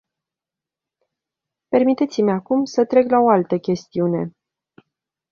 Permiteți-mi 1.67 2.31
acum 2.31 2.65
să 2.65 2.85
trec 2.85 3.09
la 3.09 3.19
o 3.19 3.29
altă 3.29 3.57
chestiune. 3.57 4.31